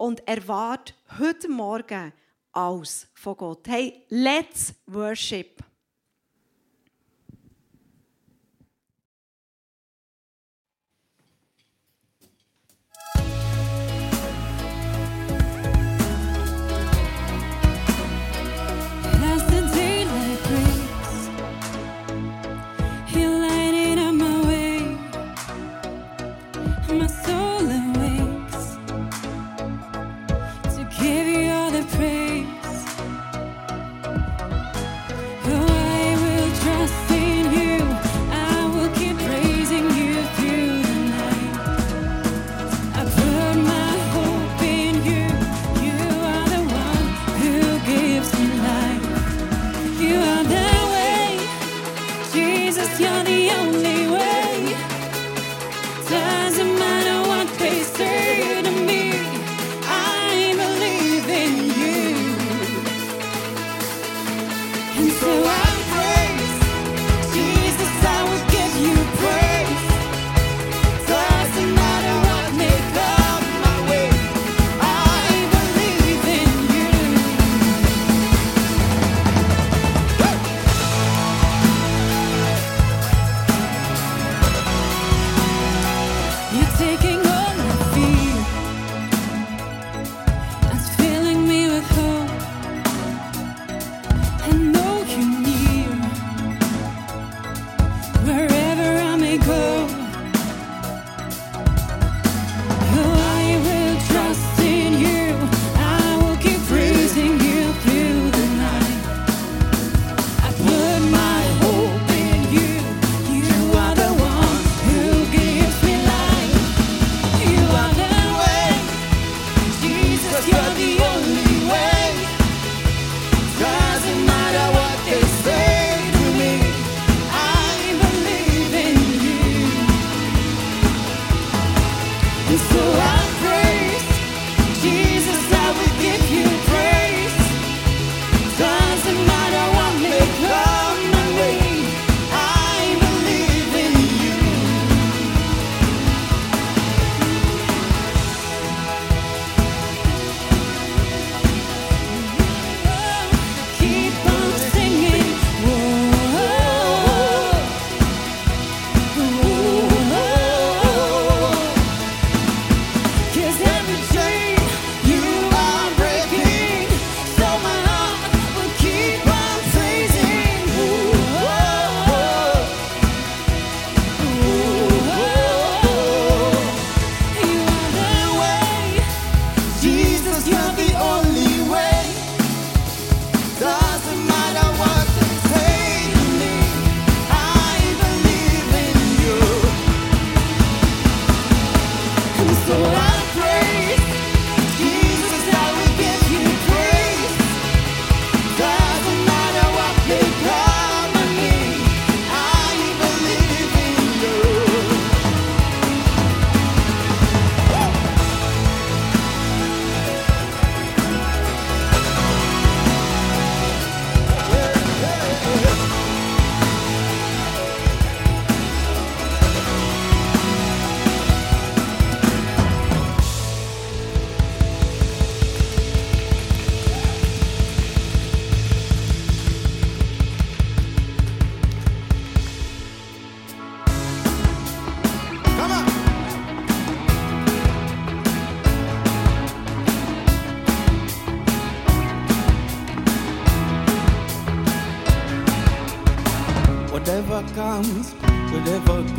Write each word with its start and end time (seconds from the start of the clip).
und 0.00 0.26
erwarte 0.26 0.94
heute 1.18 1.46
Morgen 1.46 2.14
alles 2.52 3.06
von 3.12 3.36
Gott. 3.36 3.68
Hey, 3.68 4.06
let's 4.08 4.74
worship! 4.86 5.62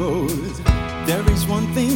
There 0.01 1.31
is 1.31 1.45
one 1.45 1.67
thing 1.75 1.90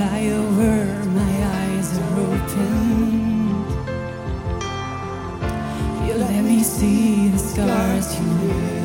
fly 0.00 0.26
over, 0.28 1.04
my 1.10 1.34
eyes 1.58 1.98
are 1.98 2.20
open. 2.20 3.64
You 6.06 6.14
let 6.14 6.42
me 6.42 6.62
see 6.62 7.28
the 7.28 7.38
scars 7.38 8.18
you 8.18 8.26
leave. 8.26 8.79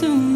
soon. 0.00 0.29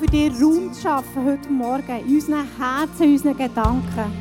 für 0.00 0.06
dich 0.06 0.32
Raum 0.40 0.72
zu 0.72 0.80
schaffen 0.80 1.26
heute 1.26 1.50
Morgen, 1.50 2.00
in 2.06 2.14
unseren 2.14 2.46
Herzen, 2.58 3.02
in 3.02 3.12
unseren 3.12 3.36
Gedanken. 3.36 4.12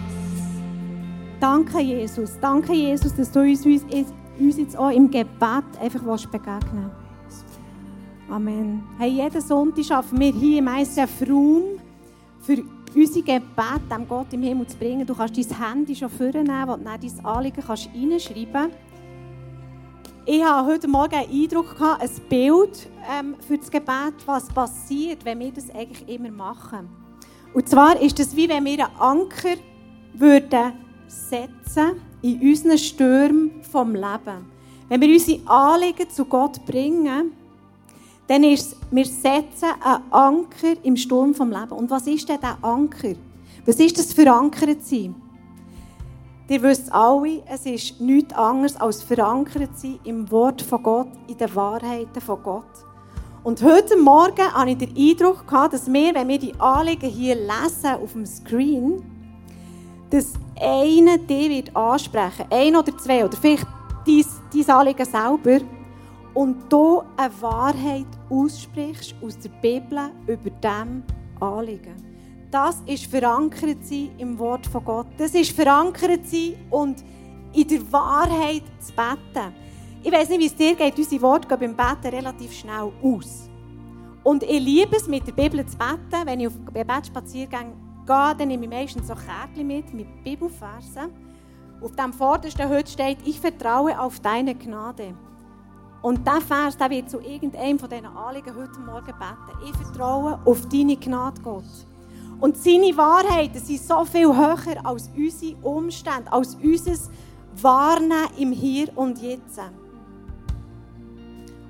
Danke, 1.39 1.79
Jesus. 1.79 2.37
Danke, 2.41 2.73
Jesus, 2.73 3.15
dass 3.15 3.31
du 3.31 3.39
uns, 3.39 3.65
uns, 3.65 3.83
uns 4.37 4.57
jetzt 4.57 4.77
auch 4.77 4.89
im 4.89 5.09
Gebet 5.09 5.63
einfach 5.81 6.01
begegnen 6.01 6.91
willst. 7.23 7.45
Amen. 8.29 8.83
Hey, 8.97 9.09
jeden 9.09 9.41
Sonntag 9.41 9.85
schaffen 9.85 10.19
wir 10.19 10.33
hier 10.33 10.59
im 10.59 10.67
ICF 10.67 11.29
Raum 11.29 11.63
für 12.41 12.57
unser 12.93 13.21
Gebet 13.21 13.81
dem 13.89 14.05
Gott 14.05 14.33
im 14.33 14.43
Himmel 14.43 14.67
zu 14.67 14.77
bringen. 14.77 15.07
Du 15.07 15.15
kannst 15.15 15.37
dein 15.37 15.63
Handy 15.63 15.95
schon 15.95 16.09
vornehmen, 16.09 16.69
und 16.69 16.83
dann 16.83 16.99
dein 16.99 17.25
Anliegen 17.25 17.63
kannst 17.65 17.89
reinschreiben 17.95 18.51
kannst. 18.51 18.75
Ich 20.25 20.43
habe 20.43 20.71
heute 20.71 20.87
Morgen 20.87 21.15
einen 21.15 21.31
Eindruck 21.31 21.77
gehabt, 21.77 22.01
ein 22.01 22.09
Bild 22.27 22.87
ähm, 23.09 23.35
für 23.47 23.57
das 23.57 23.71
Gebet, 23.71 24.13
was 24.25 24.47
passiert, 24.49 25.23
wenn 25.23 25.39
wir 25.39 25.51
das 25.51 25.69
eigentlich 25.71 26.07
immer 26.07 26.29
machen. 26.29 26.89
Und 27.53 27.67
zwar 27.67 27.99
ist 27.99 28.19
es 28.19 28.35
wie 28.35 28.47
wenn 28.47 28.65
wir 28.65 28.85
einen 28.85 28.99
Anker 28.99 29.55
würden 30.13 30.73
setzen 31.07 32.01
in 32.21 32.39
unseren 32.41 32.77
Stürmen 32.77 33.63
vom 33.63 33.95
Leben. 33.95 34.45
Wenn 34.89 35.01
wir 35.01 35.09
unsere 35.09 35.47
Anliegen 35.47 36.09
zu 36.09 36.25
Gott 36.25 36.63
bringen, 36.65 37.31
dann 38.27 38.43
ist 38.43 38.73
es, 38.73 38.77
wir 38.91 39.05
setzen 39.05 39.69
einen 39.81 40.03
Anker 40.11 40.73
im 40.83 40.95
Sturm 40.97 41.33
vom 41.33 41.49
Leben. 41.49 41.71
Und 41.71 41.89
was 41.89 42.05
ist 42.05 42.29
denn 42.29 42.39
der 42.41 42.57
Anker? 42.61 43.13
Was 43.65 43.77
ist 43.77 43.97
das 43.97 44.13
für 44.13 44.31
Anker 44.31 44.79
zu 44.79 44.95
sein? 44.95 45.15
Ihr 46.49 46.63
wisst 46.63 46.91
alle, 46.91 47.43
es 47.45 47.63
ist 47.67 48.01
nichts 48.01 48.33
anderes 48.33 48.75
als 48.75 49.03
verankert 49.03 49.77
sein 49.77 49.99
im 50.03 50.31
Wort 50.31 50.63
von 50.63 50.81
Gott, 50.81 51.09
in 51.27 51.37
den 51.37 51.55
Wahrheiten 51.55 52.19
von 52.19 52.41
Gott. 52.41 52.63
Und 53.43 53.61
heute 53.61 53.95
Morgen 53.95 54.51
hatte 54.51 54.71
ich 54.71 54.77
den 54.79 54.97
Eindruck, 54.97 55.45
dass 55.69 55.85
wir, 55.93 56.15
wenn 56.15 56.27
wir 56.27 56.39
die 56.39 56.59
Anliegen 56.59 57.07
hier 57.07 57.35
lesen 57.35 58.01
auf 58.01 58.13
dem 58.13 58.25
Screen, 58.25 58.99
dass 60.09 60.33
einer 60.59 61.19
dich 61.19 61.49
wird 61.49 61.75
ansprechen 61.75 62.45
ein 62.49 62.75
oder 62.75 62.97
zwei, 62.97 63.23
oder 63.23 63.37
vielleicht 63.37 63.67
dein 64.07 64.69
Anliegen 64.75 65.05
selber, 65.05 65.63
und 66.33 66.63
du 66.67 67.03
eine 67.15 67.41
Wahrheit 67.41 68.07
aussprichst 68.27 69.13
aus 69.23 69.37
der 69.37 69.49
Bibel 69.61 69.99
über 70.25 70.49
dem 70.49 71.03
Anliegen. 71.39 72.08
Das 72.51 72.81
ist 72.87 73.05
verankert 73.05 73.85
sein 73.85 74.09
im 74.17 74.39
Wort 74.39 74.65
von 74.65 74.83
Gott. 74.83 75.07
Das 75.17 75.35
ist 75.35 75.51
verankert 75.51 76.25
sein 76.25 76.55
und 76.71 77.03
in 77.53 77.67
der 77.67 77.91
Wahrheit 77.91 78.63
zu 78.79 78.91
beten. 78.93 79.53
Ich 80.01 80.11
weiß 80.11 80.29
nicht, 80.29 80.39
wie 80.39 80.45
es 80.47 80.55
dir 80.55 80.75
geht. 80.75 80.97
Unsere 80.97 81.21
Worte 81.21 81.47
gehen 81.47 81.75
beim 81.75 82.01
Beten 82.01 82.15
relativ 82.15 82.53
schnell 82.53 82.91
aus. 83.03 83.49
Und 84.23 84.43
ich 84.43 84.59
liebe 84.59 84.95
es, 84.95 85.07
mit 85.07 85.27
der 85.27 85.33
Bibel 85.33 85.63
zu 85.65 85.77
beten. 85.77 86.25
Wenn 86.25 86.39
ich 86.39 86.47
auf 86.47 86.53
Gebetsspaziergänge 86.73 87.73
gehe, 88.05 88.35
dann 88.37 88.47
nehme 88.47 88.65
ich 88.65 88.69
meistens 88.71 89.07
so 89.07 89.13
Kärtchen 89.13 89.67
mit, 89.67 89.93
mit 89.93 90.23
Bibelversen. 90.23 91.11
Auf 91.81 91.95
dem 91.95 92.13
vordersten 92.13 92.67
heute 92.67 92.89
steht, 92.89 93.19
ich 93.25 93.39
vertraue 93.39 93.99
auf 93.99 94.19
deine 94.21 94.55
Gnade. 94.55 95.13
Und 96.01 96.25
dieser 96.25 96.41
Vers 96.41 96.77
der 96.77 96.89
wird 96.89 97.09
zu 97.09 97.19
irgendeinem 97.19 97.77
von 97.77 97.89
diesen 97.89 98.05
Anliegen 98.05 98.55
heute 98.55 98.79
Morgen 98.79 99.05
beten. 99.05 99.65
Ich 99.65 99.75
vertraue 99.75 100.39
auf 100.45 100.67
deine 100.67 100.97
Gnade, 100.97 101.41
Gott. 101.41 101.63
Und 102.39 102.57
seine 102.57 102.95
Wahrheiten 102.95 103.59
sind 103.59 103.81
so 103.81 104.05
viel 104.05 104.27
höher 104.27 104.85
als 104.85 105.09
unsere 105.15 105.55
Umstände, 105.61 106.31
als 106.31 106.55
unser 106.55 107.11
Wahrnehmen 107.61 108.29
im 108.37 108.51
Hier 108.51 108.87
und 108.95 109.21
Jetzt. 109.21 109.59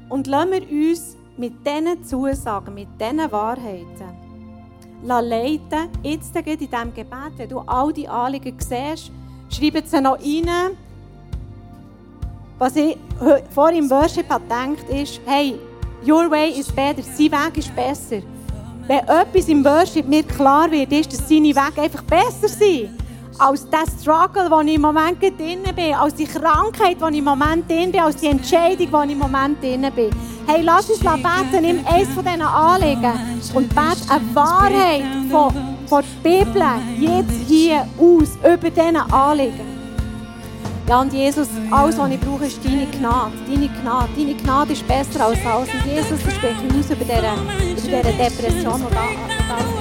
Und 0.09 0.27
lassen 0.27 0.51
wir 0.51 0.91
uns 0.91 1.15
mit 1.37 1.53
diesen 1.65 2.03
Zusagen, 2.03 2.73
mit 2.73 2.87
diesen 2.99 3.31
Wahrheiten 3.31 4.19
leiten, 5.03 5.89
jetzt 6.03 6.35
in 6.35 6.43
diesem 6.43 6.93
Gebet, 6.93 7.31
wenn 7.37 7.49
du 7.49 7.59
all 7.59 7.93
die 7.93 8.07
Anliegen 8.07 8.55
siehst, 8.59 9.11
schreib 9.49 9.87
sie 9.87 10.01
noch 10.01 10.19
rein. 10.19 10.77
Was 12.57 12.75
ich 12.75 12.97
vor 13.51 13.71
im 13.71 13.89
Worship 13.89 14.27
gedacht 14.29 14.89
ist, 14.89 15.21
hey, 15.25 15.57
your 16.05 16.29
way 16.29 16.51
is 16.51 16.71
better, 16.71 17.01
sein 17.01 17.31
Weg 17.31 17.57
ist 17.57 17.73
besser. 17.75 18.21
Wenn 18.89 19.07
etwas 19.07 19.47
im 19.47 19.63
Worship 19.63 20.07
mir 20.07 20.23
klar 20.23 20.71
wird, 20.71 20.91
ist, 20.91 21.13
dass 21.13 21.29
seine 21.29 21.49
Wege 21.49 21.79
einfach 21.79 22.01
besser 22.01 22.47
sind 22.47 22.89
als 23.37 23.69
der 23.69 23.83
Struggle, 24.01 24.49
wo 24.49 24.61
ich 24.61 24.73
im 24.73 24.81
Moment 24.81 25.21
drin 25.21 25.59
bin, 25.75 25.93
als 25.93 26.15
die 26.15 26.25
Krankheit, 26.25 26.97
wo 26.99 27.05
ich 27.05 27.19
im 27.19 27.23
Moment 27.23 27.69
drin 27.69 27.91
bin, 27.91 28.01
als 28.01 28.15
die 28.15 28.25
Entscheidung, 28.25 28.87
wo 28.91 29.03
ich 29.03 29.11
im 29.11 29.19
Moment 29.19 29.61
drin 29.61 29.85
bin. 29.95 30.09
Hey, 30.47 30.63
lass 30.63 30.89
uns 30.89 31.01
beten, 31.01 31.61
nimm 31.61 31.85
eines 31.85 32.09
von 32.09 32.25
diesen 32.25 32.41
Anliegen 32.41 33.13
und 33.53 33.69
bete 33.69 34.11
eine 34.11 34.35
Wahrheit 34.35 35.03
von, 35.29 35.53
von 35.85 36.03
der 36.25 36.29
Bibel 36.43 36.63
jetzt 36.99 37.47
hier 37.47 37.87
aus, 37.95 38.39
über 38.43 38.71
diese 38.71 39.13
Anliegen. 39.13 39.68
Ja, 40.89 41.01
und 41.01 41.13
Jesus, 41.13 41.47
alles, 41.69 41.99
was 41.99 42.09
ich 42.09 42.19
brauche, 42.19 42.45
ist 42.47 42.65
deine 42.65 42.87
Gnade. 42.87 43.31
Deine 43.47 43.69
Gnade. 43.69 44.09
Deine 44.17 44.33
Gnade 44.33 44.73
ist 44.73 44.87
besser 44.87 45.23
als 45.23 45.37
alles. 45.45 45.69
Und 45.71 45.85
Jesus, 45.85 46.19
ich 46.27 46.33
spreche 46.33 46.65
aus 46.65 46.89
über 46.89 47.05
diese, 47.05 47.91
Depression, 48.11 48.81
die 48.81 48.95
da, 48.95 49.05
da 49.49 49.78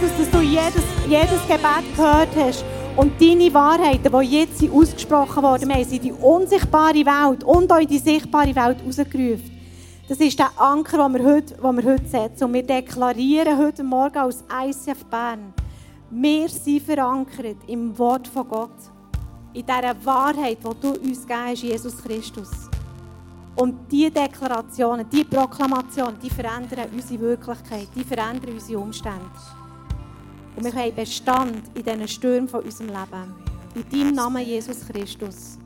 Jesus, 0.00 0.18
dass 0.18 0.30
du 0.30 0.40
jedes, 0.40 0.84
jedes 1.08 1.40
Gebet 1.46 1.96
gehört 1.96 2.28
hast. 2.36 2.64
Und 2.96 3.20
deine 3.20 3.52
Wahrheiten, 3.54 4.12
die 4.12 4.26
jetzt 4.26 4.58
sind 4.58 4.72
ausgesprochen 4.72 5.42
worden, 5.42 5.72
sie 5.84 5.96
in 5.96 6.02
die 6.02 6.12
unsichtbare 6.12 6.94
Welt 6.94 7.44
und 7.44 7.72
auch 7.72 7.78
in 7.78 7.86
die 7.86 7.98
sichtbare 7.98 8.54
Welt 8.54 8.78
rausgerufen. 8.84 9.50
Das 10.08 10.18
ist 10.18 10.38
der 10.38 10.50
Anker, 10.60 10.98
den 10.98 11.14
wir 11.14 11.32
heute, 11.32 11.54
den 11.54 11.76
wir 11.76 11.92
heute 11.92 12.08
setzen. 12.08 12.44
Und 12.44 12.54
wir 12.54 12.62
deklarieren 12.62 13.56
heute 13.56 13.82
Morgen 13.82 14.18
als 14.18 14.44
ICF 14.52 15.04
Bern, 15.06 15.54
wir 16.10 16.48
sind 16.48 16.82
verankert 16.82 17.56
im 17.66 17.96
Wort 17.98 18.28
von 18.28 18.48
Gott. 18.48 18.76
In 19.54 19.64
dieser 19.64 20.04
Wahrheit, 20.04 20.58
die 20.58 20.80
du 20.80 20.92
uns 20.92 21.26
hast, 21.28 21.62
Jesus 21.62 22.02
Christus. 22.02 22.50
Und 23.54 23.90
diese 23.90 24.10
Deklarationen, 24.10 25.06
diese 25.10 25.24
Proklamationen, 25.24 26.18
die 26.22 26.28
verändern 26.28 26.90
unsere 26.92 27.20
Wirklichkeit, 27.20 27.88
die 27.94 28.04
verändern 28.04 28.52
unsere 28.52 28.78
Umstände. 28.78 29.30
Und 30.56 30.64
wir 30.64 30.72
haben 30.72 30.94
Bestand 30.94 31.62
in 31.74 31.82
diesen 31.82 32.08
Stürmen 32.08 32.48
von 32.48 32.62
unserem 32.64 32.88
Leben. 32.88 33.34
In 33.74 33.84
deinem 33.90 34.14
Namen, 34.14 34.44
Jesus 34.44 34.86
Christus. 34.86 35.58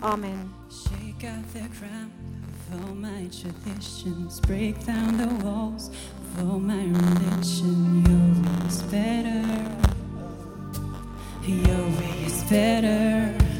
Amen. 0.00 0.48
Shake 0.70 1.28
out 1.28 1.44
the 1.52 1.68
crown 1.76 2.10
of 2.72 2.88
all 2.88 2.94
my 2.94 3.28
traditions. 3.28 4.40
Break 4.42 4.76
down 4.86 5.18
the 5.18 5.44
walls 5.44 5.90
of 6.38 6.62
my 6.62 6.84
religion. 6.84 8.04
Your 8.06 8.30
way 8.44 8.68
is 8.68 8.82
better. 8.84 9.78
Your 11.44 11.86
way 11.98 12.26
is 12.26 12.44
better. 12.44 13.57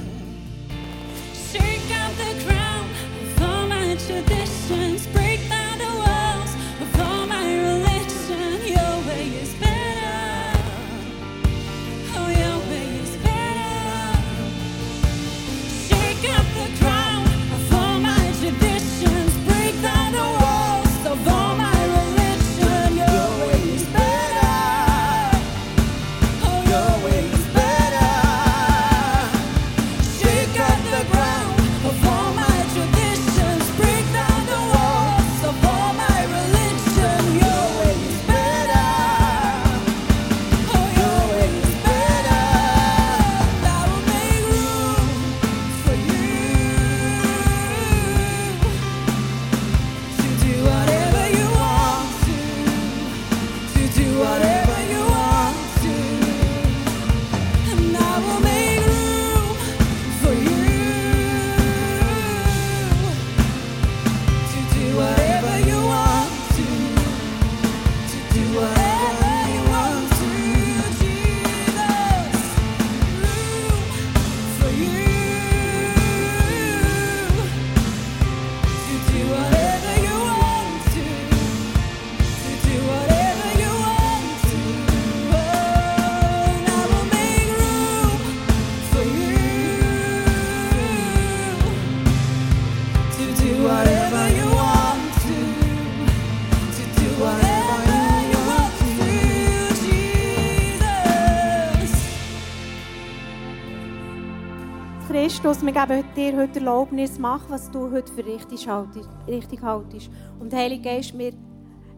Christus, 105.48 105.64
wir 105.64 105.72
geben 105.72 106.04
dir 106.14 106.36
heute 106.36 106.58
Erlaubnis, 106.58 107.18
mach, 107.18 107.48
was 107.48 107.70
du 107.70 107.90
heute 107.90 108.12
für 108.12 108.26
richtig 108.26 108.68
haltest. 108.68 110.10
Und 110.38 110.52
Heilige 110.52 110.82
Geist, 110.82 111.16
wir 111.16 111.32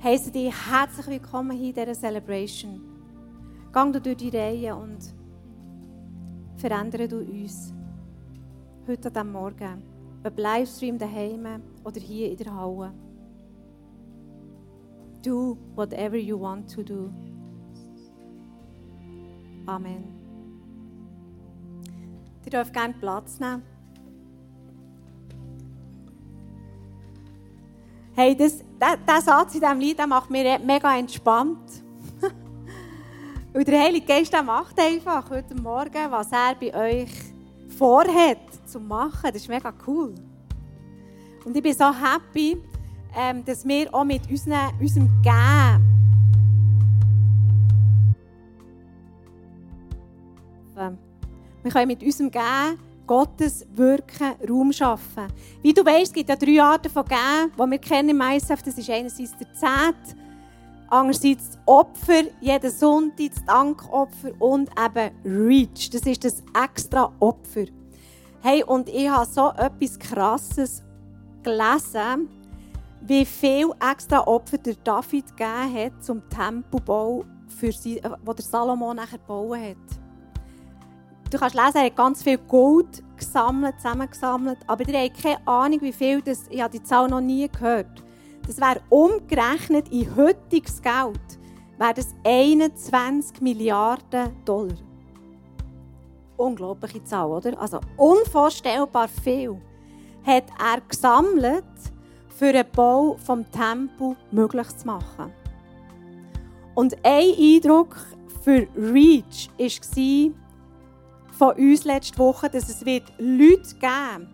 heißen 0.01 0.33
dich 0.33 0.55
herzlich 0.71 1.09
willkommen 1.09 1.57
hier 1.57 1.71
in 1.71 1.75
dieser 1.75 1.95
Celebration. 1.95 2.81
Gang 3.73 3.93
du 3.93 4.01
durch 4.01 4.19
die 4.19 4.29
Reihe 4.29 4.77
und 4.77 4.99
verändere 6.59 7.09
du 7.09 7.19
uns. 7.19 7.75
Heute 8.87 9.09
an 9.09 9.15
diesem 9.15 9.33
Morgen. 9.33 9.83
Ob 10.25 10.39
Livestream 10.39 10.97
daheim 10.97 11.61
oder 11.83 12.01
hier 12.01 12.31
in 12.31 12.37
der 12.37 12.55
Halle. 12.55 12.93
Do 15.25 15.59
whatever 15.75 16.17
you 16.17 16.39
want 16.41 16.73
to 16.73 16.85
do. 16.85 17.11
Amen. 19.67 20.20
Ihr 22.51 22.59
dürft 22.59 22.73
gerne 22.73 22.95
Platz 22.95 23.39
nehmen. 23.39 23.63
Hey, 28.17 28.37
das, 28.37 28.59
der, 28.81 28.97
der 28.97 29.21
Satz 29.21 29.55
in 29.55 29.61
diesem 29.61 29.79
Lied 29.79 29.99
der 30.01 30.09
macht 30.09 30.31
mich 30.31 30.45
mega 30.59 30.99
entspannt. 30.99 31.71
Und 33.55 33.69
der 33.69 33.81
Heilige 33.81 34.05
Geist 34.05 34.33
der 34.33 34.43
macht 34.43 34.81
einfach 34.81 35.31
heute 35.31 35.55
Morgen, 35.55 36.11
was 36.11 36.33
er 36.33 36.57
bei 36.57 36.75
euch 36.75 37.13
vorhat 37.79 38.39
zu 38.67 38.81
machen. 38.81 39.31
Das 39.33 39.37
ist 39.37 39.49
mega 39.49 39.73
cool. 39.87 40.13
Und 41.45 41.57
ich 41.57 41.63
bin 41.63 41.73
so 41.73 41.85
happy, 41.85 42.61
ähm, 43.17 43.45
dass 43.45 43.65
wir 43.65 43.95
auch 43.95 44.05
mit 44.05 44.29
unserem 44.29 45.09
Geben 45.23 45.90
wir 51.63 51.71
können 51.71 51.89
mit 51.89 52.03
unserem 52.03 52.31
Geben 52.31 52.79
Gottes 53.07 53.67
Wirken 53.75 54.35
Raum 54.49 54.73
schaffen. 54.73 55.27
Wie 55.63 55.75
du 55.75 55.85
weißt, 55.85 56.07
es 56.07 56.13
gibt 56.13 56.29
ja 56.29 56.37
drei 56.37 56.63
Arten 56.63 56.91
von 56.91 57.05
Geben, 57.05 57.53
die 57.55 57.71
wir 57.71 57.79
kennen 57.79 58.11
im 58.11 58.21
ISF. 58.21 58.63
Das 58.63 58.79
ist 58.79 58.89
einerseits 58.89 59.37
der 59.37 59.53
Zehnt, 59.53 60.17
andererseits 60.89 61.51
das 61.51 61.59
Opfer, 61.67 62.23
jeden 62.41 62.71
Sonntag 62.71 63.31
das 63.35 63.45
Dankopfer 63.45 64.31
und 64.39 64.71
eben 64.71 65.11
Reach. 65.25 65.91
Das 65.91 66.03
ist 66.03 66.25
das 66.25 66.43
extra 66.63 67.13
Opfer. 67.19 67.65
Hey, 68.43 68.63
und 68.63 68.89
ich 68.89 69.09
habe 69.09 69.27
so 69.27 69.51
etwas 69.51 69.99
Krasses 69.99 70.83
gelesen, 71.43 72.29
wie 73.03 73.25
viel 73.25 73.71
extra 73.91 74.27
Opfer 74.27 74.59
der 74.59 74.75
David 74.85 75.37
gegeben 75.37 75.75
hat 75.75 76.05
zum 76.05 76.23
Tempelbau, 76.29 77.25
für 77.49 77.73
sie, 77.73 77.99
äh, 77.99 78.11
wo 78.25 78.33
der 78.33 78.45
Salomo 78.45 78.95
nachher 78.95 79.19
gebaut 79.19 79.59
hat. 79.59 79.77
Du 81.31 81.39
kannst 81.39 81.55
lesen, 81.55 81.77
er 81.77 81.85
hat 81.85 81.97
ganz 81.97 82.23
viel 82.25 82.39
Gold 82.39 83.05
gesammelt, 83.17 83.77
zusammengesammelt, 83.77 84.59
aber 84.67 84.89
ihr 84.89 84.99
habt 84.99 85.23
keine 85.23 85.47
Ahnung, 85.47 85.81
wie 85.81 85.93
viel 85.93 86.21
das, 86.21 86.47
ich 86.51 86.61
habe 86.61 86.77
die 86.77 86.83
Zahl 86.83 87.09
noch 87.09 87.21
nie 87.21 87.49
gehört. 87.49 88.03
Das 88.47 88.59
wäre 88.59 88.81
umgerechnet 88.89 89.89
in 89.91 90.17
heutiges 90.17 90.83
Geld, 90.83 91.39
wäre 91.79 91.95
das 91.95 92.09
21 92.25 93.41
Milliarden 93.41 94.45
Dollar. 94.45 94.75
Unglaubliche 96.37 97.05
Zahl, 97.05 97.31
oder? 97.31 97.61
Also 97.61 97.79
unvorstellbar 97.97 99.07
viel 99.07 99.61
hat 100.25 100.45
er 100.59 100.81
gesammelt, 100.81 101.65
für 102.41 102.53
den 102.53 102.67
Bau 102.75 103.17
vom 103.25 103.49
Tempel 103.51 104.17
möglich 104.31 104.69
zu 104.75 104.87
machen. 104.87 105.31
Und 106.75 106.97
ein 107.05 107.35
Eindruck 107.39 107.95
für 108.43 108.67
Reach 108.75 109.51
war 109.59 110.33
von 111.41 111.57
uns 111.57 111.85
letzte 111.85 112.19
Woche, 112.19 112.51
dass 112.51 112.69
es 112.69 112.85
wird 112.85 113.05
Leute 113.17 113.75
geben 113.77 114.29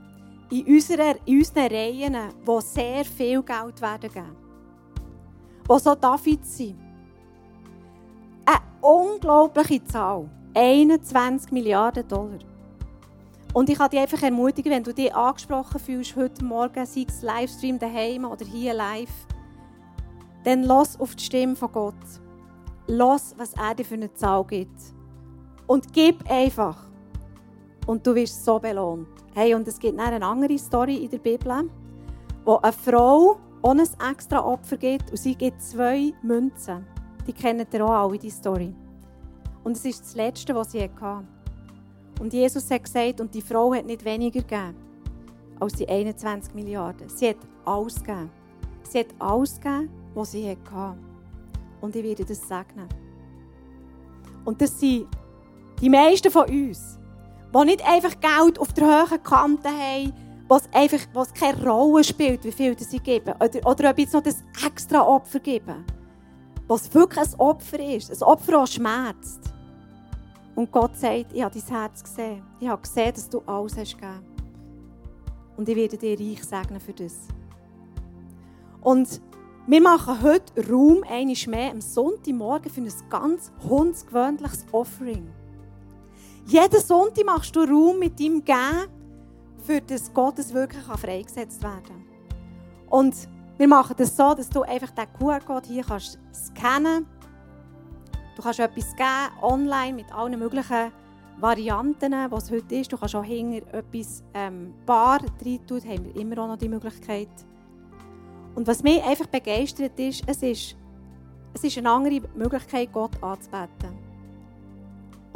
in, 0.51 0.75
unserer, 0.75 1.14
in 1.25 1.38
unseren 1.38 1.69
Reihen, 1.69 2.16
die 2.45 2.61
sehr 2.62 3.05
viel 3.05 3.45
Geld 3.45 3.81
werden 3.81 4.12
geben. 4.12 4.37
Die 5.71 5.79
so 5.79 5.95
David 5.95 6.45
sind. 6.45 6.75
Eine 8.45 8.59
unglaubliche 8.81 9.85
Zahl. 9.85 10.29
21 10.53 11.53
Milliarden 11.53 12.09
Dollar. 12.09 12.40
Und 13.55 13.71
ich 13.71 13.79
kann 13.79 13.90
dich 13.90 14.01
einfach 14.01 14.23
ermutigen, 14.25 14.73
wenn 14.73 14.83
du 14.83 14.92
dich 14.92 15.14
angesprochen 15.14 15.79
fühlst 15.79 16.16
heute 16.16 16.45
Morgen, 16.45 16.85
sei 16.85 17.07
es 17.09 17.23
Livestream 17.23 17.79
daheim 17.79 18.25
oder 18.25 18.45
hier 18.45 18.75
live, 18.75 19.29
dann 20.42 20.64
lass 20.64 20.99
auf 20.99 21.14
die 21.14 21.23
Stimme 21.23 21.55
von 21.55 21.71
Gott. 21.71 21.95
Lass, 22.88 23.33
was 23.38 23.53
er 23.53 23.77
dir 23.77 23.85
für 23.85 23.95
eine 23.95 24.12
Zahl 24.12 24.45
gibt. 24.45 24.81
Und 25.69 25.92
gib 25.92 26.29
einfach. 26.29 26.86
Und 27.87 28.07
du 28.07 28.14
wirst 28.14 28.44
so 28.44 28.59
belohnt. 28.59 29.09
Hey, 29.35 29.55
und 29.55 29.66
es 29.68 29.79
gibt 29.79 29.99
eine 29.99 30.25
andere 30.25 30.59
Story 30.59 30.96
in 30.96 31.11
der 31.11 31.18
Bibel, 31.18 31.70
wo 32.44 32.57
eine 32.57 32.72
Frau 32.72 33.38
ohne 33.62 33.83
ein 33.83 34.12
extra 34.12 34.44
Opfer 34.44 34.77
gibt 34.77 35.11
und 35.11 35.16
sie 35.16 35.35
gibt 35.35 35.61
zwei 35.61 36.12
Münzen. 36.22 36.87
Die 37.27 37.33
kennen 37.33 37.66
ihr 37.72 37.85
auch 37.85 38.09
alle, 38.09 38.18
die 38.18 38.31
Story. 38.31 38.75
Und 39.64 39.77
es 39.77 39.85
ist 39.85 40.03
das 40.03 40.14
Letzte, 40.14 40.55
was 40.55 40.72
sie 40.72 40.83
hatte. 40.83 41.25
Und 42.20 42.33
Jesus 42.33 42.70
hat 42.70 42.85
gesagt, 42.85 43.20
und 43.20 43.35
die 43.35 43.42
Frau 43.42 43.75
hat 43.75 43.87
nicht 43.87 44.05
weniger 44.05 44.40
gegeben 44.40 44.77
als 45.59 45.75
die 45.75 45.88
21 45.88 46.55
Milliarden. 46.55 47.09
Sie 47.09 47.31
hat 47.31 47.37
alles 47.64 48.03
gegeben. 48.03 48.31
Sie 48.83 49.01
hat 49.01 49.14
alles 49.18 49.61
gegeben, 49.61 49.90
was 50.14 50.33
sie 50.33 50.51
hatte. 50.51 50.96
Und 51.81 51.96
ich 51.96 52.05
werde 52.05 52.25
das 52.25 52.46
segnen. 52.46 52.88
Und 54.44 54.61
das 54.61 54.79
sind 54.79 55.07
die 55.81 55.90
meisten 55.90 56.31
von 56.31 56.49
uns, 56.49 56.99
die 57.55 57.65
nicht 57.65 57.87
einfach 57.87 58.15
Geld 58.21 58.59
auf 58.59 58.73
der 58.73 58.87
hohen 58.87 59.23
Kante 59.23 59.69
haben, 59.69 60.13
was 60.49 60.69
einfach 60.73 61.01
was 61.13 61.33
keine 61.35 61.67
Rolle 61.67 62.05
spielt, 62.05 62.45
wie 62.45 62.53
viel 62.53 62.79
sie 62.79 63.01
geben. 63.01 63.35
Oder, 63.41 63.67
oder 63.67 63.91
ob 63.91 63.99
jetzt 63.99 64.15
noch 64.15 64.23
das 64.23 64.43
extra 64.65 65.03
Opfer 65.03 65.41
geben. 65.41 65.85
Was 66.69 66.93
wirklich 66.95 67.27
ein 67.27 67.41
Opfer 67.41 67.81
ist. 67.81 68.11
Ein 68.11 68.23
Opfer, 68.23 68.53
das 68.53 68.75
schmerzt. 68.75 69.41
Und 70.55 70.73
Gott 70.73 70.97
sagt, 70.97 71.33
ich 71.33 71.43
habe 71.43 71.59
dein 71.59 71.69
Herz 71.69 72.03
gesehen. 72.03 72.43
Ich 72.61 72.69
habe 72.69 72.83
gesehen, 72.83 73.13
dass 73.15 73.29
du 73.29 73.41
alles 73.47 73.77
hast 73.77 73.95
gegeben. 73.95 74.25
Und 75.57 75.69
ich 75.69 75.77
werde 75.77 75.97
dir 75.97 76.19
reich 76.19 76.45
segnen 76.45 76.81
für 76.81 76.93
das. 76.93 77.15
Und 78.81 79.21
wir 79.67 79.83
machen 79.83 80.23
heute 80.23 80.71
Raum, 80.71 81.03
einmal 81.09 81.37
mehr, 81.49 81.71
am 81.73 81.81
Sonntagmorgen 81.81 82.71
für 82.71 82.81
ein 82.81 82.93
ganz 83.11 83.51
hundsgewöhnliches 83.69 84.65
Offering. 84.71 85.27
Jeden 86.47 86.81
Sonntag 86.81 87.25
machst 87.27 87.55
du 87.57 87.61
Raum 87.61 87.99
mit 87.99 88.19
deinem 88.21 88.45
Gehen, 88.45 88.89
für 89.65 89.81
das 89.81 90.13
Gottes 90.13 90.55
wirklich 90.55 90.85
freigesetzt 90.85 91.63
werden 91.63 91.83
kann. 91.85 92.05
Und 92.89 93.15
wir 93.59 93.67
machen 93.67 93.97
das 93.99 94.17
so, 94.17 94.33
dass 94.33 94.49
du 94.49 94.63
einfach 94.63 94.91
den 94.91 95.07
QR-Code 95.19 95.67
hier 95.67 95.83
kannst 95.83 96.19
scannen 96.33 97.05
kannst 97.05 97.17
Du 98.37 98.43
kannst 98.43 98.61
etwas 98.61 98.95
geben, 98.95 99.41
online, 99.41 99.95
mit 99.95 100.13
allen 100.13 100.39
möglichen 100.39 100.93
Varianten, 101.39 102.13
was 102.31 102.45
es 102.45 102.51
heute 102.51 102.75
ist. 102.75 102.93
Du 102.93 102.99
kannst 102.99 103.17
auch 103.17 103.25
hinter 103.25 103.67
etwas 103.73 104.23
ähm, 104.35 104.75
bar 104.85 105.21
rein 105.43 105.67
tun, 105.67 105.81
haben 105.89 106.05
wir 106.05 106.17
immer 106.17 106.43
auch 106.43 106.49
noch 106.49 106.59
die 106.59 106.69
Möglichkeit. 106.69 107.31
Und 108.55 108.67
was 108.67 108.83
mich 108.83 109.03
einfach 109.03 109.27
begeistert 109.27 109.99
ist, 109.99 110.23
es 110.27 110.43
ist, 110.43 110.77
es 111.55 111.65
ist 111.65 111.79
eine 111.79 111.91
andere 111.91 112.21
Möglichkeit, 112.35 112.93
Gott 112.93 113.23
anzubeten. 113.23 114.06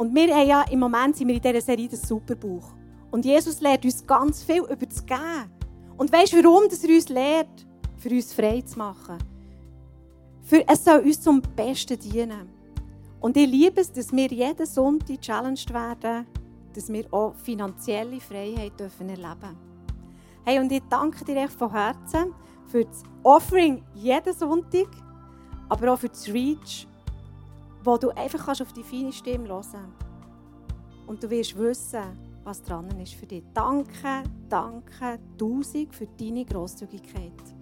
Und 0.01 0.15
wir 0.15 0.35
haben 0.35 0.47
ja, 0.47 0.63
im 0.63 0.79
Moment 0.79 1.15
sind 1.15 1.27
wir 1.27 1.35
in 1.35 1.41
dieser 1.43 1.61
Serie 1.61 1.87
das 1.87 2.01
Superbuch. 2.01 2.71
Und 3.11 3.23
Jesus 3.23 3.61
lehrt 3.61 3.85
uns 3.85 4.03
ganz 4.03 4.41
viel 4.41 4.63
über 4.63 4.87
das 4.87 5.05
Geben. 5.05 5.51
Und 5.95 6.11
weißt 6.11 6.33
du, 6.33 6.43
warum 6.43 6.67
dass 6.67 6.83
er 6.83 6.89
uns 6.89 7.07
lehrt? 7.07 7.67
Für 7.97 8.09
uns 8.09 8.33
frei 8.33 8.61
zu 8.61 8.79
machen. 8.79 9.19
Für, 10.41 10.67
es 10.67 10.83
soll 10.83 11.01
uns 11.01 11.21
zum 11.21 11.39
Besten 11.55 11.99
dienen. 11.99 12.49
Und 13.19 13.37
ich 13.37 13.47
liebe 13.47 13.79
es, 13.79 13.91
dass 13.91 14.11
wir 14.11 14.25
jeden 14.27 14.65
Sonntag 14.65 15.21
challenged 15.21 15.71
werden, 15.71 16.25
dass 16.73 16.91
wir 16.91 17.05
auch 17.13 17.35
finanzielle 17.35 18.19
Freiheit 18.19 18.79
dürfen 18.79 19.07
erleben 19.07 19.39
dürfen. 19.39 19.57
Hey, 20.45 20.57
und 20.57 20.71
ich 20.71 20.81
danke 20.89 21.23
dir 21.23 21.43
echt 21.43 21.53
von 21.53 21.69
Herzen 21.69 22.33
für 22.65 22.85
das 22.85 23.03
Offering 23.21 23.83
jeden 23.93 24.33
Sonntag, 24.33 24.87
aber 25.69 25.93
auch 25.93 25.99
für 25.99 26.09
das 26.09 26.27
Reach, 26.27 26.87
wo 27.83 27.97
du 27.97 28.09
einfach 28.09 28.45
kannst 28.45 28.61
auf 28.61 28.73
die 28.73 28.83
feine 28.83 29.11
Stimme 29.11 29.47
hören 29.47 29.65
kannst. 29.71 31.07
Und 31.07 31.23
du 31.23 31.29
wirst 31.29 31.57
wissen, 31.57 32.03
was 32.43 32.61
dran 32.63 32.89
ist 32.99 33.13
für 33.13 33.25
dich. 33.25 33.43
Danke, 33.53 34.23
danke, 34.49 35.19
tausend 35.37 35.93
für 35.93 36.07
deine 36.07 36.45
Grosszügigkeit. 36.45 37.60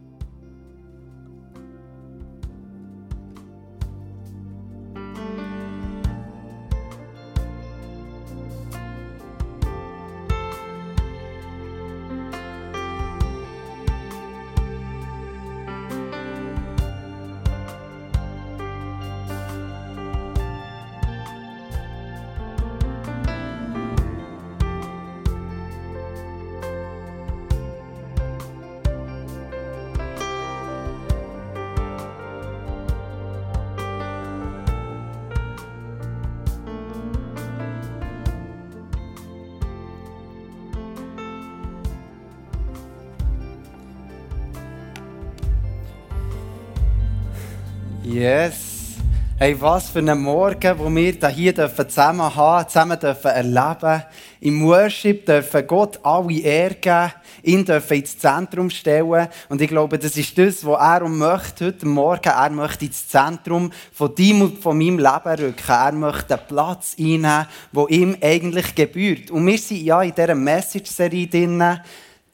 Yes. 48.09 48.97
Hey, 49.37 49.55
was 49.61 49.91
für 49.91 49.99
einen 49.99 50.19
Morgen, 50.19 50.79
wo 50.79 50.89
wir 50.89 51.29
hier 51.29 51.53
zusammen 51.53 52.35
haben, 52.35 52.67
zusammen 52.67 52.99
dürfen 52.99 53.29
erleben. 53.29 54.03
Im 54.41 54.65
Worship 54.65 55.27
dürfen 55.27 55.67
Gott 55.67 55.99
alle 56.01 56.39
Ehre 56.39 56.73
geben, 56.73 57.13
ihn 57.43 57.63
dürfen 57.63 57.97
ins 57.97 58.17
Zentrum 58.17 58.71
stellen. 58.71 59.27
Und 59.47 59.61
ich 59.61 59.67
glaube, 59.67 59.99
das 59.99 60.17
ist 60.17 60.35
das, 60.39 60.65
was 60.65 60.79
er 60.79 61.07
möchte 61.07 61.67
heute 61.67 61.85
Morgen. 61.85 62.29
Er 62.29 62.49
möchte 62.49 62.85
ins 62.85 63.07
Zentrum 63.07 63.71
von 63.93 64.15
deinem 64.15 64.41
und 64.41 64.57
von 64.57 64.75
meinem 64.75 64.97
Leben 64.97 65.45
rücken. 65.45 65.69
Er 65.71 65.91
möchte 65.91 66.33
einen 66.33 66.47
Platz 66.47 66.95
einnehmen, 66.97 67.45
wo 67.71 67.85
ihm 67.89 68.17
eigentlich 68.19 68.73
gebührt. 68.73 69.29
Und 69.29 69.45
wir 69.45 69.59
sind 69.59 69.83
ja 69.83 70.01
in 70.01 70.15
dieser 70.15 70.33
Message-Serie 70.33 71.27
drin. 71.27 71.63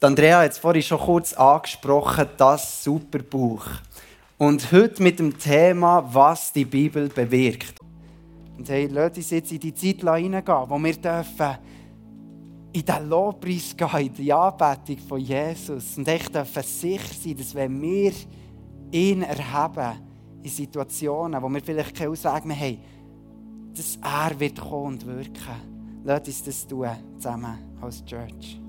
Andrea 0.00 0.40
hat 0.40 0.52
es 0.52 0.58
vorhin 0.58 0.82
schon 0.82 1.00
kurz 1.00 1.34
angesprochen, 1.34 2.28
das 2.38 2.82
Superbuch. 2.82 3.66
Und 4.38 4.70
heute 4.70 5.02
mit 5.02 5.18
dem 5.18 5.38
Thema, 5.38 6.06
was 6.12 6.52
die 6.52 6.66
Bibel 6.66 7.08
bewirkt. 7.08 7.78
Und 8.58 8.68
hey, 8.68 8.86
lasst 8.86 9.16
uns 9.16 9.30
jetzt 9.30 9.50
in 9.50 9.60
die 9.60 9.72
Zeit 9.72 10.00
hineingehen, 10.00 10.68
wo 10.68 10.78
wir 10.78 10.92
dürfen 10.92 11.58
in 12.70 12.84
den 12.84 13.08
Lobpreis 13.08 13.74
gehen, 13.74 14.06
in 14.06 14.12
die 14.12 14.30
Anbetung 14.30 14.98
von 15.08 15.20
Jesus. 15.20 15.96
Und 15.96 16.06
echt 16.06 16.34
dürfen 16.34 16.62
sicher 16.62 17.14
sein, 17.18 17.36
dass 17.38 17.54
wenn 17.54 17.80
wir 17.80 18.12
ihn 18.92 19.22
erheben 19.22 20.02
in 20.42 20.50
Situationen, 20.50 21.42
wo 21.42 21.48
wir 21.48 21.62
vielleicht 21.62 21.96
keine 21.96 22.10
Aussage 22.10 22.46
mehr 22.46 22.60
haben, 22.60 22.78
dass 23.74 23.98
er 24.02 24.38
wird 24.38 24.60
kommen 24.60 24.94
und 24.94 25.06
wirken. 25.06 26.02
Lasst 26.04 26.26
uns 26.26 26.44
das 26.44 26.66
tun, 26.66 26.88
zusammen 27.16 27.58
als 27.80 28.04
Church. 28.04 28.65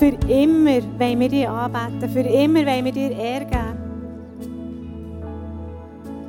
Für 0.00 0.16
immer 0.30 0.80
wollen 0.98 1.20
wir 1.20 1.28
dich 1.28 1.46
anbeten, 1.46 2.08
für 2.08 2.20
immer 2.20 2.64
wollen 2.64 2.86
wir 2.86 2.92
dir 2.92 3.10
Ehre. 3.10 3.76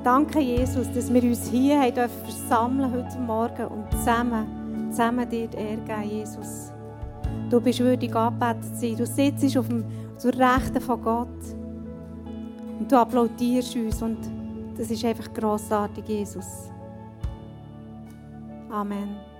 Danke, 0.03 0.41
Jesus, 0.41 0.91
dass 0.91 1.13
wir 1.13 1.23
uns 1.23 1.49
hier 1.49 1.79
haben 1.79 1.93
dürfen 1.93 2.25
versammeln 2.25 2.91
heute 2.91 3.17
Morgen 3.19 3.67
und 3.67 3.89
zusammen, 3.91 4.89
zusammen 4.89 5.29
dir 5.29 5.47
die 5.47 6.09
Jesus. 6.09 6.73
Du 7.49 7.61
bist 7.61 7.79
würdig 7.79 8.13
angebetet 8.13 8.75
zu 8.75 8.81
sein. 8.81 8.97
Du 8.97 9.05
sitzt 9.05 9.57
auf 9.57 9.67
dem, 9.69 9.85
zur 10.17 10.33
Rechten 10.33 10.81
von 10.81 11.01
Gott. 11.01 11.27
Und 12.77 12.91
du 12.91 12.97
applaudierst 12.97 13.75
uns. 13.77 14.01
Und 14.01 14.17
das 14.77 14.91
ist 14.91 15.05
einfach 15.05 15.33
grossartig, 15.33 16.03
Jesus. 16.09 16.69
Amen. 18.69 19.30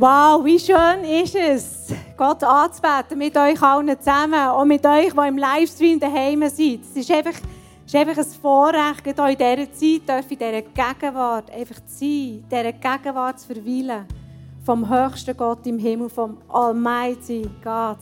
Wow, 0.00 0.44
wie 0.44 0.60
schön 0.60 1.02
ist 1.02 1.34
es, 1.34 1.92
Gott 2.16 2.44
anzubeten 2.44 3.18
mit 3.18 3.36
euch 3.36 3.60
allen 3.60 3.98
zusammen 3.98 4.48
und 4.50 4.68
mit 4.68 4.86
euch, 4.86 5.12
die 5.12 5.26
im 5.26 5.36
Livestream 5.36 5.98
daheim 5.98 6.48
sind. 6.50 6.84
Es 6.84 6.94
ist 6.98 7.10
einfach, 7.10 7.32
es 7.84 7.92
ist 7.92 7.96
einfach 7.96 8.16
ein 8.16 8.24
Vorrecht, 8.40 9.04
in 9.04 9.14
dieser 9.16 9.72
Zeit, 9.72 10.02
darf 10.06 10.30
in 10.30 10.38
dieser 10.38 10.62
Gegenwart 10.62 11.50
einfach 11.50 11.84
zu 11.84 11.98
sein, 11.98 12.08
in 12.08 12.44
dieser 12.48 12.72
Gegenwart 12.74 13.40
zu 13.40 13.48
verweilen. 13.48 14.06
Vom 14.64 14.88
höchsten 14.88 15.36
Gott 15.36 15.66
im 15.66 15.80
Himmel, 15.80 16.08
vom 16.08 16.38
Almighty 16.48 17.50
God. 17.64 17.98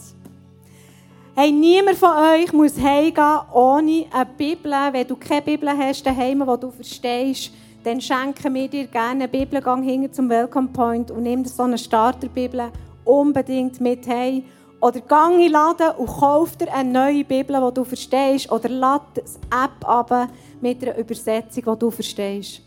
Hey, 1.34 1.50
niemand 1.50 1.96
von 1.96 2.10
euch 2.10 2.52
muss 2.52 2.78
heimgehen 2.78 3.40
ohne 3.54 4.04
eine 4.12 4.26
Bibel. 4.36 4.70
Wenn 4.70 5.08
du 5.08 5.16
keine 5.16 5.40
Bibel 5.40 5.70
hast 5.70 6.04
daheim, 6.04 6.40
die 6.40 6.60
du 6.60 6.70
verstehst, 6.70 7.52
dann 7.86 8.00
schenken 8.00 8.52
wir 8.52 8.66
dir 8.66 8.88
gerne 8.88 9.22
einen 9.22 9.30
Bibelgang 9.30 9.80
hinten 9.80 10.12
zum 10.12 10.28
Welcome 10.28 10.70
Point 10.72 11.12
und 11.12 11.22
nimm 11.22 11.44
so 11.44 11.62
eine 11.62 11.78
Starterbibel 11.78 12.72
unbedingt 13.04 13.80
mit 13.80 14.08
heim. 14.08 14.42
Oder 14.80 15.00
gang 15.02 15.34
in 15.34 15.42
den 15.42 15.52
Laden 15.52 15.92
und 15.96 16.08
kauf 16.08 16.56
dir 16.56 16.74
eine 16.74 16.90
neue 16.90 17.24
Bibel, 17.24 17.62
die 17.64 17.74
du 17.74 17.84
verstehst. 17.84 18.50
Oder 18.50 18.68
lad 18.70 19.02
das 19.14 19.36
App 19.50 19.88
ab 19.88 20.30
mit 20.60 20.82
einer 20.82 20.98
Übersetzung, 20.98 21.62
die 21.64 21.78
du 21.78 21.90
verstehst. 21.92 22.60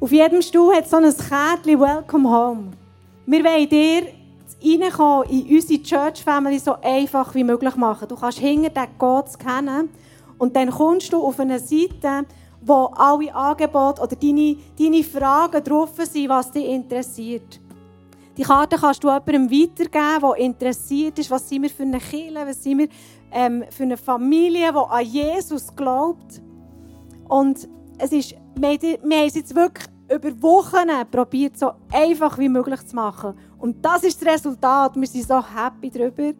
Auf 0.00 0.12
jedem 0.12 0.40
Stuhl 0.40 0.74
hat 0.74 0.88
so 0.88 0.96
ein 0.96 1.02
Kärtchen 1.14 1.78
Welcome 1.78 2.30
Home. 2.30 2.70
Wir 3.26 3.44
wollen 3.44 3.68
dir 3.68 4.02
reinkommen 4.64 5.28
in 5.28 5.56
unsere 5.56 5.82
Church 5.82 6.24
Family 6.24 6.58
so 6.58 6.74
einfach 6.80 7.34
wie 7.34 7.44
möglich 7.44 7.76
machen. 7.76 8.08
Du 8.08 8.16
kannst 8.16 8.38
hinter 8.38 8.70
den 8.70 8.88
Gott 8.96 9.30
scannen 9.30 9.90
und 10.38 10.56
dann 10.56 10.70
kommst 10.70 11.12
du 11.12 11.22
auf 11.22 11.38
eine 11.38 11.58
Seite, 11.58 12.24
wo 12.60 12.86
alle 12.94 13.34
Angebote 13.34 14.02
oder 14.02 14.16
deine, 14.16 14.56
deine 14.78 15.04
Fragen 15.04 15.62
drauf 15.62 15.90
sind, 15.96 16.28
was 16.28 16.50
dich 16.50 16.66
interessiert. 16.66 17.60
Die 18.36 18.42
Karte 18.42 18.76
kannst 18.76 19.02
du 19.02 19.08
jemandem 19.08 19.50
weitergeben, 19.50 20.20
der 20.22 20.44
interessiert 20.44 21.18
ist, 21.18 21.30
was 21.30 21.48
sind 21.48 21.62
wir 21.62 21.70
für 21.70 21.82
eine 21.82 21.98
Kirche, 21.98 22.46
was 22.46 22.62
sind 22.62 22.78
wir 22.78 22.88
ähm, 23.32 23.64
für 23.70 23.82
eine 23.82 23.96
Familie, 23.96 24.72
die 24.72 24.78
an 24.78 25.04
Jesus 25.04 25.74
glaubt. 25.74 26.40
Und 27.28 27.68
es 27.98 28.12
ist, 28.12 28.34
wir, 28.54 28.80
wir 28.80 29.18
haben 29.18 29.26
es 29.26 29.34
jetzt 29.34 29.54
wirklich 29.54 29.86
über 30.08 30.42
Wochen 30.42 30.88
probiert, 31.10 31.58
so 31.58 31.72
einfach 31.92 32.38
wie 32.38 32.48
möglich 32.48 32.86
zu 32.86 32.96
machen. 32.96 33.34
Und 33.58 33.84
das 33.84 34.04
ist 34.04 34.20
das 34.22 34.34
Resultat. 34.34 34.94
Wir 34.94 35.06
sind 35.06 35.26
so 35.26 35.42
happy 35.42 35.90
darüber, 35.90 36.32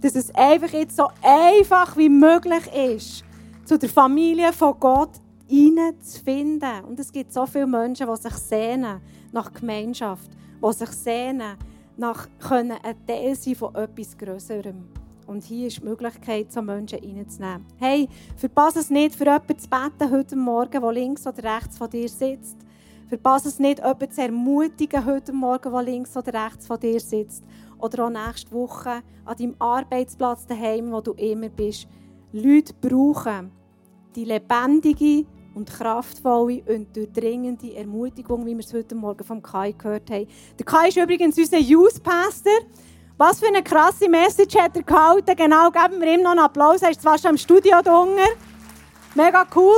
dass 0.00 0.14
es 0.14 0.34
einfach 0.34 0.72
jetzt 0.72 0.96
so 0.96 1.08
einfach 1.22 1.96
wie 1.96 2.08
möglich 2.08 2.62
ist, 2.72 3.24
zu 3.64 3.78
der 3.78 3.88
Familie 3.88 4.52
von 4.52 4.74
Gott 4.78 5.20
hineinzufinden. 5.52 6.84
Und 6.84 6.98
es 6.98 7.12
gibt 7.12 7.32
so 7.32 7.44
viele 7.44 7.66
Menschen, 7.66 8.08
die 8.08 8.22
sich 8.22 8.34
sehnen 8.34 9.00
nach 9.32 9.52
Gemeinschaft, 9.52 10.30
die 10.64 10.72
sich 10.72 10.90
sehnen 10.90 11.58
nach 11.98 12.26
können 12.38 12.78
ein 12.82 13.06
Teil 13.06 13.34
sein 13.34 13.54
von 13.54 13.74
etwas 13.74 14.16
Größerem. 14.16 14.88
Und 15.26 15.44
hier 15.44 15.68
ist 15.68 15.78
die 15.78 15.84
Möglichkeit, 15.84 16.50
so 16.50 16.62
Menschen 16.62 16.98
reinzunehmen. 16.98 17.66
Hey, 17.78 18.08
verpasse 18.36 18.80
es 18.80 18.88
nicht, 18.88 19.14
für 19.14 19.24
jemanden 19.24 19.58
zu 19.58 19.68
beten 19.68 20.10
heute 20.10 20.36
Morgen, 20.36 20.80
der 20.80 20.92
links 20.92 21.26
oder 21.26 21.56
rechts 21.56 21.76
von 21.76 21.90
dir 21.90 22.08
sitzt. 22.08 22.56
Verpasse 23.08 23.48
es 23.48 23.58
nicht, 23.58 23.78
jemanden 23.78 24.10
zu 24.10 24.22
ermutigen 24.22 25.04
heute 25.04 25.34
Morgen, 25.34 25.70
der 25.70 25.82
links 25.82 26.16
oder 26.16 26.46
rechts 26.46 26.66
von 26.66 26.80
dir 26.80 26.98
sitzt. 26.98 27.44
Oder 27.78 28.06
auch 28.06 28.10
nächste 28.10 28.52
Woche 28.52 29.02
an 29.26 29.36
deinem 29.36 29.54
Arbeitsplatz 29.58 30.46
daheim, 30.46 30.90
wo 30.90 31.02
du 31.02 31.12
immer 31.12 31.50
bist. 31.50 31.86
Leute 32.32 32.72
brauchen 32.80 33.52
die 34.16 34.24
lebendige 34.24 35.26
und 35.54 35.70
kraftvolle 35.70 36.62
und 36.66 36.96
durchdringende 36.96 37.74
Ermutigung, 37.74 38.44
wie 38.46 38.54
wir 38.54 38.64
es 38.64 38.72
heute 38.72 38.94
Morgen 38.94 39.24
vom 39.24 39.42
Kai 39.42 39.72
gehört 39.72 40.10
haben. 40.10 40.26
Der 40.58 40.66
Kai 40.66 40.88
ist 40.88 40.96
übrigens 40.96 41.38
unser 41.38 41.58
Youth 41.58 42.02
Pastor. 42.02 42.52
Was 43.16 43.38
für 43.38 43.46
eine 43.46 43.62
krasse 43.62 44.08
Message 44.08 44.56
hat 44.56 44.76
er 44.76 44.82
gehalten. 44.82 45.36
Genau, 45.36 45.70
geben 45.70 46.00
wir 46.00 46.14
ihm 46.14 46.22
noch 46.22 46.32
einen 46.32 46.40
Applaus. 46.40 46.82
Er 46.82 46.90
ist 46.90 47.02
zwar 47.02 47.18
schon 47.18 47.32
im 47.32 47.38
Studio 47.38 47.80
da 47.82 47.98
unten. 47.98 48.18
Mega 49.14 49.46
cool. 49.54 49.76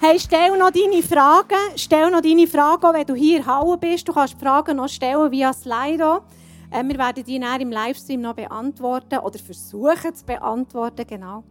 Hey, 0.00 0.18
stell 0.18 0.56
noch 0.58 0.70
deine 0.70 1.02
Fragen. 1.02 1.58
Stell 1.76 2.10
noch 2.10 2.20
deine 2.20 2.46
Fragen, 2.46 2.84
auch 2.84 2.92
wenn 2.92 3.06
du 3.06 3.14
hier 3.14 3.38
in 3.38 3.80
bist. 3.80 4.06
Du 4.06 4.12
kannst 4.12 4.38
Fragen 4.38 4.76
noch 4.76 4.88
stellen 4.88 5.30
via 5.30 5.52
Slido. 5.52 6.22
Äh, 6.70 6.84
wir 6.84 6.98
werden 6.98 7.24
die 7.24 7.38
dann 7.38 7.60
im 7.60 7.72
Livestream 7.72 8.20
noch 8.20 8.34
beantworten 8.34 9.18
oder 9.18 9.38
versuchen 9.38 10.14
zu 10.14 10.24
beantworten. 10.24 11.06
Genau. 11.06 11.42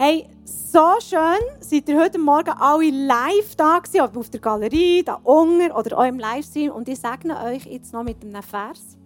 Hey, 0.00 0.28
so 0.44 0.94
schön 1.00 1.40
seid 1.58 1.88
ihr 1.88 2.00
heute 2.00 2.20
Morgen 2.20 2.50
alle 2.50 2.88
live 2.88 3.56
da 3.56 3.80
gewesen, 3.80 4.02
ob 4.02 4.16
auf 4.16 4.30
der 4.30 4.38
Galerie, 4.38 5.02
da 5.02 5.14
unten 5.24 5.72
oder 5.72 5.98
auch 5.98 6.04
im 6.04 6.20
Livestream. 6.20 6.70
Und 6.70 6.88
ich 6.88 7.00
segne 7.00 7.36
euch 7.42 7.66
jetzt 7.66 7.92
noch 7.92 8.04
mit 8.04 8.22
einem 8.22 8.40
Vers 8.44 8.96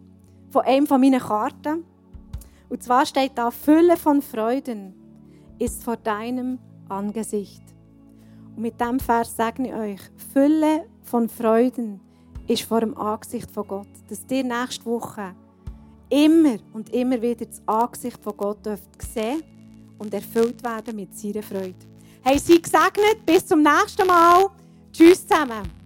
von 0.51 0.61
einem 0.67 0.87
von 0.87 1.01
meinen 1.01 1.19
Karten. 1.19 1.87
Und 2.69 2.83
zwar 2.83 3.07
steht 3.07 3.33
da, 3.37 3.51
Fülle 3.51 3.97
von 3.97 4.21
Freuden 4.21 4.93
ist 5.59 5.83
vor 5.83 5.97
deinem 5.97 6.59
Angesicht. 6.91 7.63
Und 8.55 8.61
mit 8.61 8.79
diesem 8.79 9.01
Vers 9.01 9.35
segne 9.35 9.69
ich 9.69 9.75
euch, 9.75 10.11
Fülle 10.35 10.85
von 11.05 11.27
Freuden 11.31 12.03
ist 12.47 12.65
vor 12.65 12.81
dem 12.81 12.95
Angesicht 12.99 13.51
von 13.51 13.67
Gott. 13.67 13.89
Dass 14.11 14.27
ihr 14.31 14.45
nächste 14.45 14.85
Woche 14.85 15.35
immer 16.11 16.59
und 16.75 16.93
immer 16.93 17.23
wieder 17.23 17.47
das 17.47 17.63
Angesicht 17.65 18.23
von 18.23 18.37
Gott 18.37 18.67
dürft 18.67 18.91
sehen 19.01 19.43
und 20.03 20.13
erfüllt 20.13 20.63
werden 20.63 20.97
mit 20.97 21.17
seiner 21.17 21.43
Freude. 21.43 21.75
Hey, 22.23 22.39
sei 22.39 22.57
gesegnet. 22.57 23.25
Bis 23.25 23.47
zum 23.47 23.63
nächsten 23.63 24.07
Mal. 24.07 24.49
Tschüss 24.93 25.27
zusammen. 25.27 25.82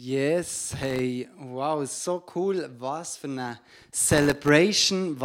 Yes, 0.00 0.76
hey, 0.78 1.26
wow, 1.40 1.84
so 1.84 2.22
cool. 2.36 2.70
Was 2.78 3.16
für 3.16 3.26
eine 3.26 3.58
Celebration. 3.90 5.18